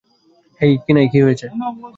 [0.61, 1.45] হেই কিনাই, কী হয়েছে?